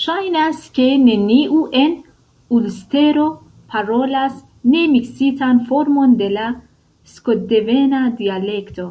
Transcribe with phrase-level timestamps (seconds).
[0.00, 1.94] Ŝajnas, ke neniu en
[2.58, 3.24] Ulstero
[3.76, 4.38] parolas
[4.76, 6.52] nemiksitan formon de la
[7.16, 8.90] skotdevena dialekto.